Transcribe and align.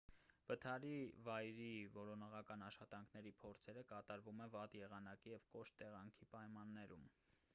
վթարի 0.51 0.93
վայրի 1.27 1.67
որոնողական 1.97 2.63
աշխատանքների 2.69 3.33
փորձերը 3.43 3.85
կատարվում 3.93 4.43
են 4.47 4.53
վատ 4.57 4.77
եղանակի 4.81 5.35
և 5.35 5.47
կոշտ 5.57 5.79
տեղանքի 5.83 6.29
պայմաններում 6.35 7.09